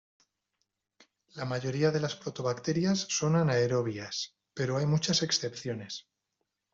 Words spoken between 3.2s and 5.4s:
anaerobias, pero hay muchas